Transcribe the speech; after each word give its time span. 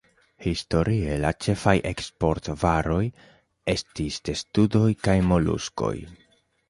Historie 0.43 1.17
la 1.25 1.31
ĉefaj 1.45 1.73
eksport-varoj 1.89 3.03
estis 3.75 4.19
testudoj 4.31 4.87
kaj 5.09 5.17
moluskoj. 5.35 5.97